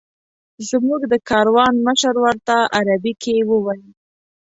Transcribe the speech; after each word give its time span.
زموږ 0.69 1.01
د 1.11 1.13
کاروان 1.29 1.73
مشر 1.87 2.15
ورته 2.25 2.55
عربي 2.77 3.13
کې 3.23 3.35
وویل. 3.49 3.89